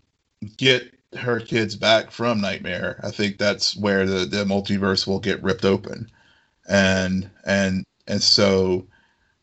[0.57, 5.43] get her kids back from nightmare i think that's where the, the multiverse will get
[5.43, 6.07] ripped open
[6.69, 8.87] and and and so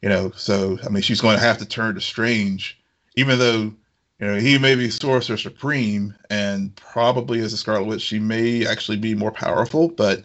[0.04, 2.80] you know so i mean she's going to have to turn to strange
[3.16, 3.74] even though
[4.20, 8.66] you know, he may be Sorcerer Supreme, and probably as a Scarlet Witch, she may
[8.66, 10.24] actually be more powerful, but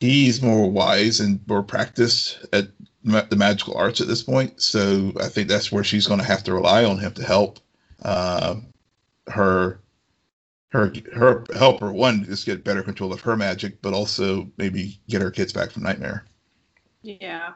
[0.00, 2.68] he's more wise and more practiced at
[3.02, 4.62] ma- the magical arts at this point.
[4.62, 7.58] So I think that's where she's going to have to rely on him to help
[8.02, 8.56] uh,
[9.28, 9.80] her,
[10.70, 15.00] her, her help her one just get better control of her magic, but also maybe
[15.08, 16.24] get her kids back from Nightmare.
[17.02, 17.52] Yeah.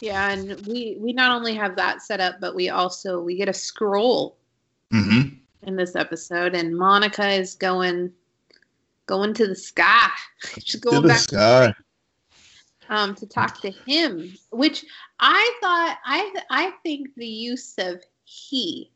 [0.00, 3.48] Yeah, and we we not only have that set up, but we also we get
[3.48, 4.34] a Skrull
[4.92, 5.34] Mm-hmm.
[5.68, 8.10] in this episode, and Monica is going
[9.06, 10.08] going to the sky.
[10.64, 11.74] She's To going the back sky.
[12.88, 14.84] um, to talk to him, which
[15.20, 18.90] I thought I I think the use of he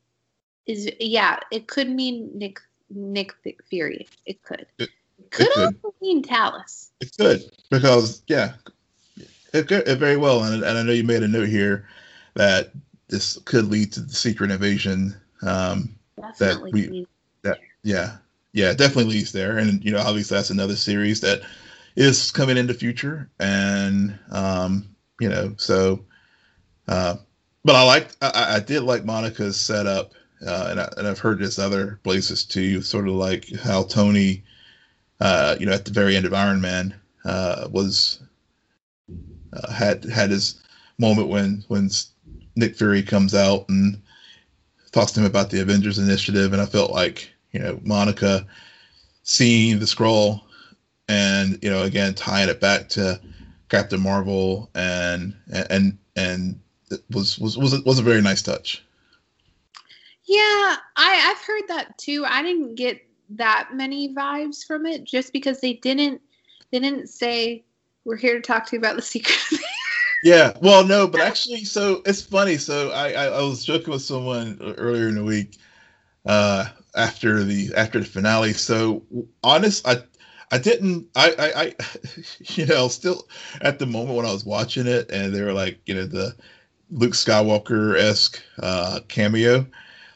[0.66, 2.60] is yeah, it could mean Nick
[2.90, 3.34] Nick
[3.70, 4.06] Fury.
[4.26, 4.66] It could.
[4.78, 5.66] It- It could could.
[5.84, 6.90] also mean Talos.
[7.00, 8.54] It's good because yeah,
[9.52, 11.88] it could it very well, and, and I know you made a note here
[12.34, 12.72] that
[13.08, 15.14] this could lead to the secret invasion.
[15.42, 17.06] Um, Definitely we- mean-
[17.82, 18.16] Yeah,
[18.52, 21.42] yeah, definitely leads there, and you know, obviously that's another series that
[21.96, 24.88] is coming in the future, and um,
[25.20, 26.04] you know, so.
[26.88, 27.16] Uh,
[27.64, 30.12] but I like I, I did like Monica's setup,
[30.46, 32.82] uh, and I, and I've heard this other places too.
[32.82, 34.42] Sort of like how Tony,
[35.20, 38.20] uh, you know, at the very end of Iron Man, uh, was
[39.52, 40.62] uh, had had his
[40.98, 41.90] moment when when
[42.56, 44.00] Nick Fury comes out and
[44.92, 48.46] talks to him about the Avengers Initiative, and I felt like you know Monica
[49.22, 50.42] seeing the Skrull,
[51.08, 53.20] and you know again tying it back to
[53.68, 55.34] Captain Marvel and
[55.68, 58.83] and and it was was was a, was a very nice touch.
[60.26, 62.24] Yeah, I I've heard that too.
[62.26, 63.00] I didn't get
[63.30, 66.20] that many vibes from it just because they didn't
[66.70, 67.64] they didn't say
[68.04, 69.38] we're here to talk to you about the secret.
[70.24, 72.56] yeah, well, no, but actually, so it's funny.
[72.56, 75.58] So I, I, I was joking with someone earlier in the week
[76.26, 78.52] uh, after the after the finale.
[78.52, 79.02] So
[79.42, 80.02] honest, I
[80.50, 81.08] I didn't.
[81.16, 81.74] I, I, I,
[82.54, 83.26] you know, still
[83.60, 86.34] at the moment when I was watching it, and they were like, you know, the
[86.90, 89.66] Luke Skywalker esque uh, cameo.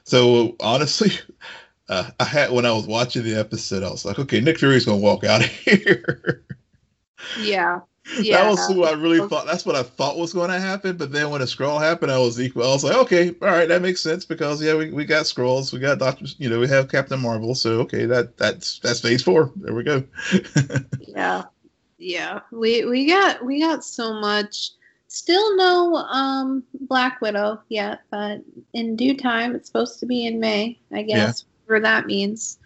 [0.08, 1.12] So honestly,
[1.90, 4.86] uh, I had when I was watching the episode, I was like, okay, Nick Fury's
[4.86, 6.44] gonna walk out of here.
[7.38, 7.80] Yeah.
[8.18, 8.42] Yeah.
[8.42, 9.44] That was who I really thought.
[9.44, 10.96] That's what I thought was going to happen.
[10.96, 12.62] But then when a Skrull happened, I was equal.
[12.62, 15.74] I was like, okay, all right, that makes sense because yeah, we, we got Skrulls,
[15.74, 17.54] we got Doctor, you know, we have Captain Marvel.
[17.54, 19.52] So okay, that that's that's Phase Four.
[19.56, 20.02] There we go.
[21.06, 21.42] yeah,
[21.98, 22.40] yeah.
[22.50, 24.70] We we got we got so much.
[25.08, 28.42] Still no um Black Widow yet, but
[28.74, 31.44] in due time, it's supposed to be in May, I guess.
[31.44, 31.66] Yeah.
[31.66, 32.58] Whatever that means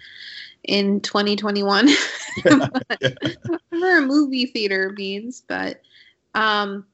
[0.64, 1.88] in 2021.
[1.88, 1.95] Yeah,
[3.01, 3.09] yeah.
[3.68, 5.82] Whatever a movie theater means, but
[6.34, 6.84] um,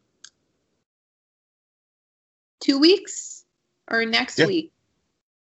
[2.61, 3.45] two weeks
[3.91, 4.47] or next yeah.
[4.47, 4.73] week.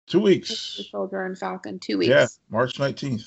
[0.07, 0.77] Two weeks.
[0.77, 1.79] The Soldier and Falcon.
[1.79, 2.09] Two weeks.
[2.09, 3.25] Yeah, March 19th.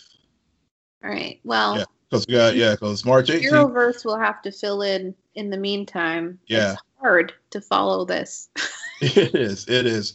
[1.02, 1.40] All right.
[1.42, 1.86] Well.
[2.10, 3.50] Because we got yeah, because March 18th.
[3.50, 6.38] Heroverse will have to fill in in the meantime.
[6.46, 6.72] Yeah.
[6.72, 8.48] It's hard to follow this.
[9.00, 9.68] it is.
[9.68, 10.14] It is.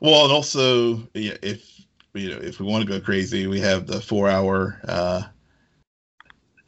[0.00, 3.86] Well, and also, yeah, if you know, if we want to go crazy, we have
[3.86, 4.80] the four hour.
[4.86, 5.22] Uh,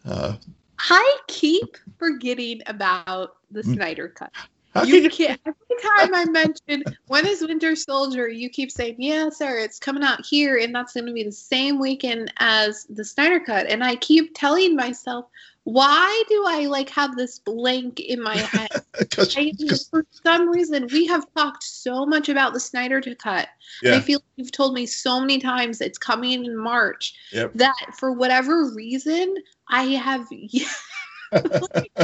[0.04, 0.36] uh,
[0.78, 3.62] I keep forgetting about the.
[3.62, 4.32] Snyder Cut.
[4.84, 5.40] You can't.
[5.44, 10.04] Every time I mention when is Winter Soldier, you keep saying, "Yeah, sir, it's coming
[10.04, 13.82] out here, and that's going to be the same weekend as the Snyder Cut." And
[13.82, 15.26] I keep telling myself,
[15.64, 18.70] why do I like have this blank in my head?
[19.10, 23.14] Cause, I, cause, for some reason, we have talked so much about the Snyder to
[23.14, 23.48] cut.
[23.82, 23.96] Yeah.
[23.96, 27.52] I feel like you've told me so many times it's coming in March yep.
[27.54, 29.36] that for whatever reason,
[29.68, 30.26] I have.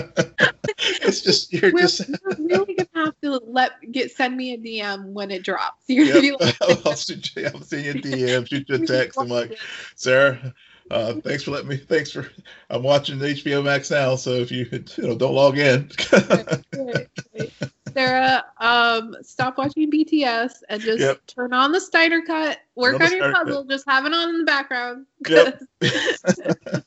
[0.79, 4.59] it's just you're we're, just we're really gonna have to let get send me a
[4.59, 5.85] DM when it drops.
[5.89, 6.15] You're yep.
[6.15, 6.83] gonna be like, I'll, you,
[7.53, 9.19] I'll send you a DM, shoot you a text.
[9.19, 9.59] I'm like,
[9.97, 10.55] Sarah,
[10.91, 11.77] uh, thanks for letting me.
[11.77, 12.31] Thanks for.
[12.71, 15.91] I'm watching HBO Max now, so if you you know don't log in.
[17.93, 21.27] Sarah, um, stop watching BTS and just yep.
[21.27, 22.59] turn on the Snyder cut.
[22.75, 23.63] Work on your puzzle.
[23.63, 23.71] Cut.
[23.71, 25.07] Just have it on in the background.
[25.27, 25.63] Yep.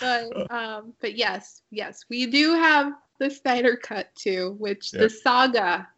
[0.00, 5.02] but um, but yes, yes, we do have the Snyder cut too, which yep.
[5.02, 5.88] the saga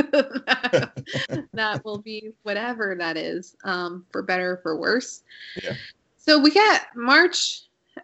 [1.52, 5.22] that, will be whatever that is, um, for better or for worse.
[5.62, 5.74] Yeah.
[6.30, 7.62] So we got March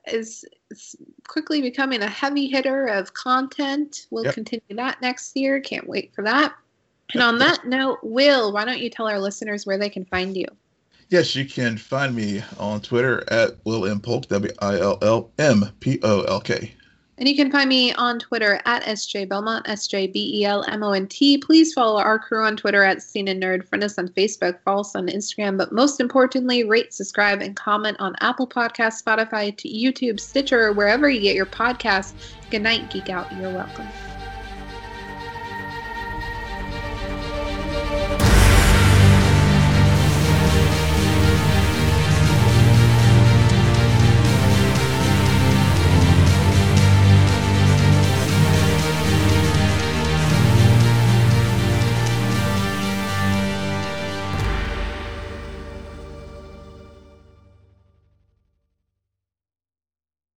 [0.09, 0.97] is, is
[1.29, 4.09] quickly becoming a heavy hitter of content.
[4.11, 4.35] We'll yep.
[4.35, 5.61] continue that next year.
[5.61, 6.53] Can't wait for that.
[7.13, 10.37] And on that note, Will, why don't you tell our listeners where they can find
[10.37, 10.47] you?
[11.09, 15.31] Yes, you can find me on Twitter at Will M Polk, W I L L
[15.39, 16.75] M P O L K.
[17.19, 20.65] And you can find me on Twitter at SJ Belmont, S J B E L
[20.69, 21.39] M O N T.
[21.39, 23.67] Please follow our crew on Twitter at Scene and Nerd.
[23.67, 25.57] Friend us on Facebook, follow us on Instagram.
[25.57, 31.09] But most importantly, rate, subscribe, and comment on Apple Podcasts, Spotify, YouTube, Stitcher, or wherever
[31.09, 32.13] you get your podcasts.
[32.51, 33.33] Good night, Geek Out.
[33.37, 33.87] You're welcome.